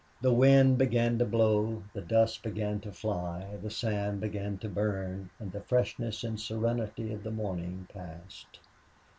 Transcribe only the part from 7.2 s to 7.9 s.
the morning